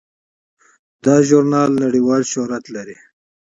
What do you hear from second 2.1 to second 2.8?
شهرت